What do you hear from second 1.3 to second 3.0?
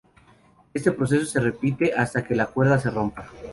repite hasta que la cuerda se